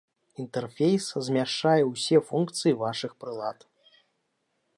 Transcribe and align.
Інтэрфейс 0.43 1.05
змяшчае 1.27 1.77
ўсе 1.91 2.17
функцыі 2.31 2.77
вашых 2.83 3.11
прылад. 3.23 3.59